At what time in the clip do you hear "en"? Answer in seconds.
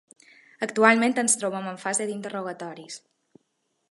1.73-1.77